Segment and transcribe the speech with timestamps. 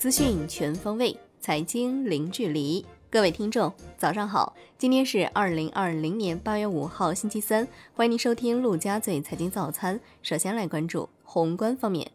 [0.00, 2.82] 资讯全方位，财经零距离。
[3.10, 4.56] 各位听众，早上好！
[4.78, 7.68] 今天是二零二零年八月五号，星期三。
[7.92, 10.00] 欢迎您收听陆家嘴财经早餐。
[10.22, 12.10] 首先来关注宏观方面，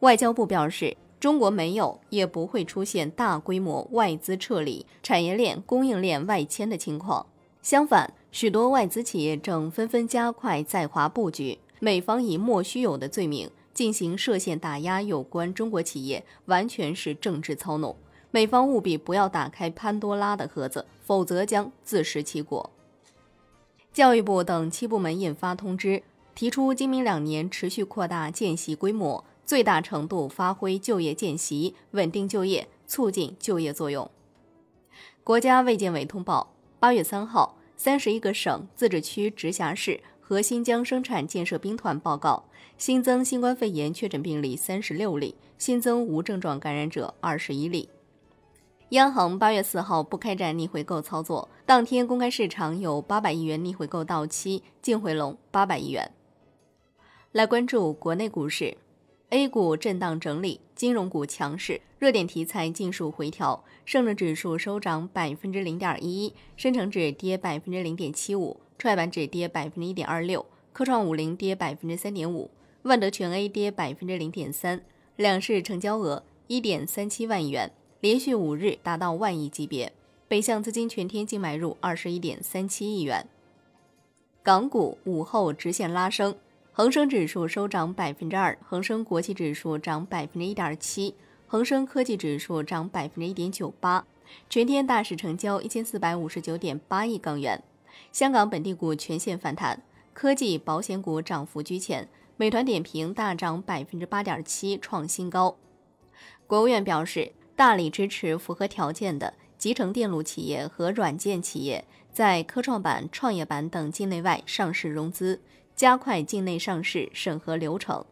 [0.00, 7.24] 外交部表示，中国没有也不会出现大规模外资撤离、产业链、供应链外迁的情况。
[7.62, 11.58] 相反，许多外资企业正纷纷加快在华布局。
[11.80, 17.94] 美方以莫须有的罪名进行涉限打压有关中国企业，完全是政治操弄。
[18.30, 22.70] 美方务必不要打开潘多拉的盒子，否则将自食其果。
[23.92, 26.02] 教育部等七部门印发通知，
[26.34, 34.10] 提出今明两年持续扩大见习规模，最大程度发挥就业见习、稳定就业、促进就业作用。
[35.22, 36.50] 国家卫健委通报。
[36.80, 42.44] 八月三号，三十一个省、自治区、直辖市和新疆生产建设兵团报告
[42.78, 47.90] 新增新冠肺炎确诊病例三十六例，新增无症状感染者二十一例。
[48.88, 56.10] 央行八月四号不开展逆回购操作，当天公开市场有八百亿元逆回购到期，净回笼八百亿元。
[57.32, 58.78] 来关注国内股市。
[59.30, 63.64] A 股震荡整理，金融股强势，热点题材尽数回调。
[63.84, 70.44] 上证指数收涨百分之零点一一，深成指跌百分之零点七五，创业板指跌百分之一点二六，
[70.74, 72.50] 科创五零跌百分之三点五，
[72.82, 74.82] 万德全 A 跌百分之零点三。
[75.16, 79.90] 两市成交额一点三七万亿元，连续五日达到万亿级别。
[80.28, 83.26] 北向资金全天净买入二十一点三七亿元。
[84.42, 86.36] 港股午后直线拉升。
[86.70, 91.14] 恒生指数收涨百分之二，恒生国企指数涨百分之一点七，
[91.46, 94.04] 恒生科技指数涨百分之一点九八。
[94.50, 97.62] 全天大市成交一千四百五十九点八亿港元。
[98.12, 99.82] 香港本地股全线反弹，
[100.12, 102.08] 科技、保险股涨幅居前。
[102.36, 105.56] 美团点评大涨百分之八点七，创新高。
[106.46, 115.40] 国务院表示，大力支持符合条件的集成电路企业和软件企业在科创板、创业板等境内外上市融资。
[115.76, 118.04] 加快境内上市审核流程，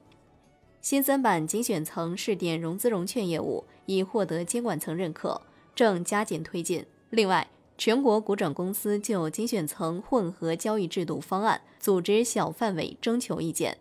[0.80, 5.40] 新三板精选层试点融资融券业务已获得监管层认可，
[5.72, 6.84] 正加紧推进。
[7.10, 7.46] 另外，
[7.84, 13.78] 全国股转公司就精选层混合交易制度方案组织小范围征求意见。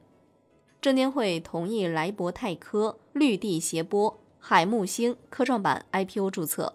[0.82, 6.74] 证监会同意莱博泰科、绿地协波、海木星科创板 IPO 注册。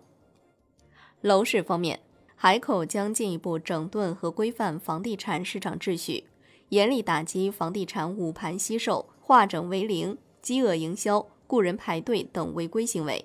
[1.21, 1.99] 楼市方面，
[2.37, 6.29] 海口将进一步整顿和规范房地产市场秩序。
[6.69, 13.25] 严厉打击房地产捂盘惜售、化整为零、饥饿营销、雇人排队等违规行为。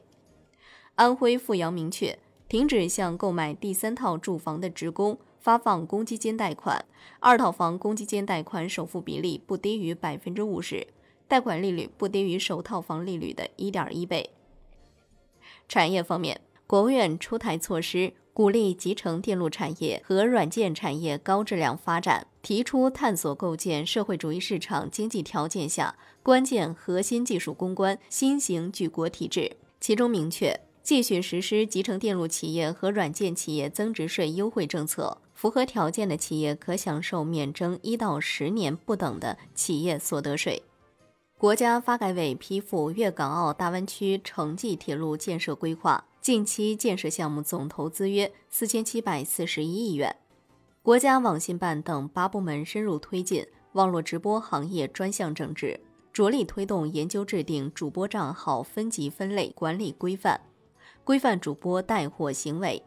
[0.96, 2.18] 安徽阜阳明确
[2.52, 6.84] 停止向购买第三套住房的职工发放公积金贷款，
[7.22, 10.86] 二套房公积金贷款首付比例不低于百分之五十，
[11.30, 14.32] 贷款利率不低于首套房利率的一点一倍。
[15.70, 18.16] 产业方面，国务院出台措施。
[18.34, 29.58] 鼓励集成电路产业和软件产业高质量发展，提出探索构建社会主义市场经济条件下关键核心技术攻关新型举国体制。
[29.82, 30.58] 其中明确，
[30.92, 40.64] 继续实施集成电路企业和软件企业增值税优惠政策，符合条件的企业可享受免征一到十年不等的企业所得税。
[41.38, 46.04] 国家发改委批复粤港澳大湾区城际铁路建设规划。
[46.20, 50.14] 近期建设项目总投资约四千七百四十一亿元。
[50.82, 55.80] 国家网信办等八部门深入推进网络直播行业专项整治，
[56.12, 60.42] 着力推动研究制定主播账号分级分类管理规范，
[61.04, 62.82] 规范主播带货行为。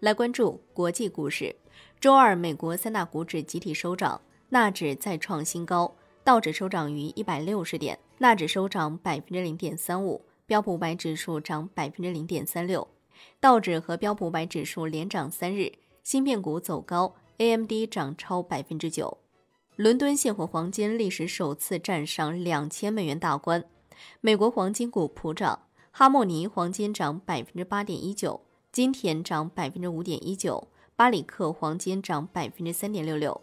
[0.00, 1.54] 来关注国际股市，
[2.00, 10.24] 周二美国三大股指集体收涨，纳指再创新高，道指收涨于一百六十点，纳指收涨百分之零点三五。
[10.46, 12.86] 标普五百指数涨百分之零点三六，
[13.40, 15.72] 道指和标普五百指数连涨三日。
[16.04, 19.18] 芯片股走高，AMD 涨超百分之九。
[19.74, 23.64] 伦敦现货黄金历史首次站上两千美元大关。
[24.20, 25.66] 美国黄金股普涨，
[25.98, 33.40] 哈莫尼黄金涨百分之八点一九，金田涨百分之五点一九，巴里克黄金涨百分之三点六六。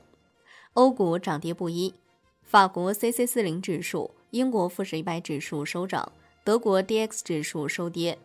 [0.73, 1.95] 欧股涨跌不一，
[2.43, 6.11] 法国 c c 四零指数、英国富时一百指数收涨。
[6.43, 8.19] 德国 D X 指数收跌，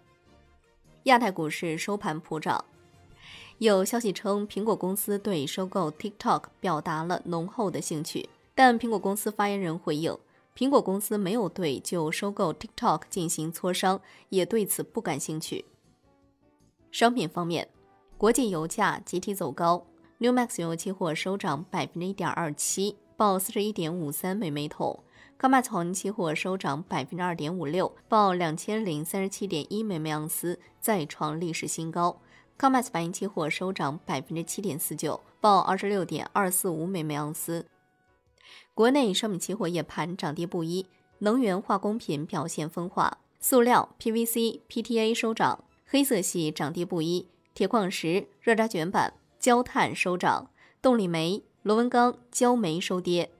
[1.05, 2.63] 亚太股市收盘普涨。
[3.57, 10.15] 有消息称，苹果公司对收购 TikTok 表达了浓厚的兴趣，但苹果公司发言人回应，
[10.59, 14.01] 苹果公司没有对就收购 TikTok 进行磋商，
[14.31, 15.65] 也对此不感兴趣。
[16.91, 17.69] 商品方面，
[18.17, 19.87] 国际油价集体走高
[20.19, 24.99] ，New Max 油期货收涨百分之一点二七，报四十一点五三每每桶。
[25.39, 32.21] COMEX 黄金期货收涨百分之二点五六，报两千零三十七点一每每盎司，再创历史新高。
[32.59, 37.65] COMEX 白银期货收涨百分之七点四九，报二十六点二四五每每盎司。
[38.75, 40.87] 国内商品期货夜盘涨跌不一，
[41.19, 50.51] 能源化工品表现分化，塑料、PVC、PTA 收涨，黑色系涨跌不一，铁矿石、热轧卷板、焦炭收涨，
[50.81, 53.31] 动力煤、螺纹钢、焦煤收跌。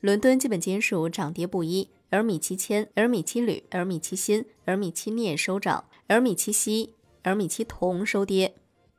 [0.00, 8.54] 伦敦基本金属涨跌不一，而米七铅、而米七铝、而米七锌、而米七镍收涨，而米七锡、而米七铜收跌。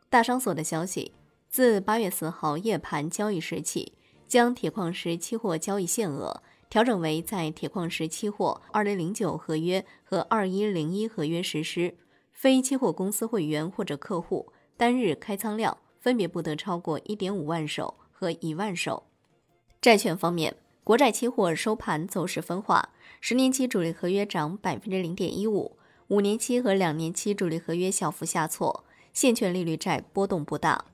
[0.09, 1.11] 大商所的消息，
[1.49, 3.93] 自八月四号夜盘交易时起，
[4.27, 11.95] 将铁矿石期货交易限额调整为在铁矿石期货二零零九合约和二一零一合约实施，
[12.33, 19.03] 非期货公司会员或者客户单日开仓量分别不得超过一点五万手和一万手。
[19.81, 20.55] 债券方面。
[20.85, 22.89] 国债期货收盘走势分化，
[23.19, 25.79] 十年期主力合约涨百分之零点一五，
[26.09, 30.85] 五年期和两年期主力合约小幅下挫，现券利率债波动不大。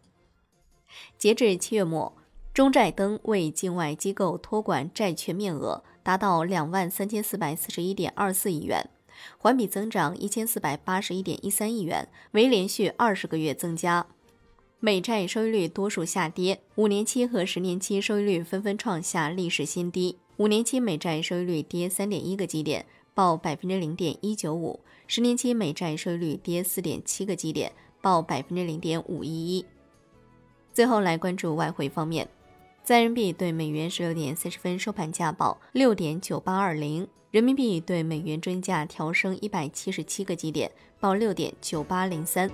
[1.17, 2.15] 截至七月末，
[2.53, 8.89] 中债登为境外机构托管债券面额达到两万三千四百四十一点二四亿元，
[9.37, 14.05] 环比增长一千四百八十一点一三亿元，为连续二十个月增加。
[14.81, 20.17] 美债收益率多数下跌，五年期和十年期收益率纷纷创下历史新低。
[20.35, 27.71] 五年期美债收益率跌三点一个基点，报百分之零点一九五；十年期美债收益率跌四点七个基点，
[28.01, 29.65] 报百分之零点五一一。
[30.73, 32.27] 最后来关注外汇方面，
[32.83, 42.49] 在人民币对美元十六点三十分收盘价报六点九八二零，人民币对美元均价调升一百七十七个基点，报六点九八零三。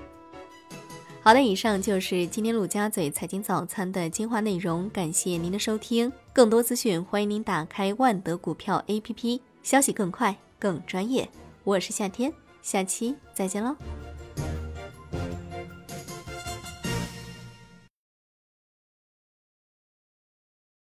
[1.22, 6.12] 好的，以上就是今天陆家嘴财经早餐的精华内容，感谢您的收听。
[6.34, 11.28] 更多资讯，欢迎您打开万德股票 APP，消息更快、更专业。
[11.64, 12.32] 我是夏天，
[12.62, 13.76] 下期再见喽。